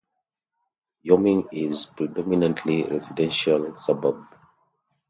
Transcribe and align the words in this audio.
Wyoming 1.05 1.49
is 1.51 1.85
a 1.87 1.91
predominately 1.93 2.85
residential 2.89 3.75
suburb. 3.77 4.23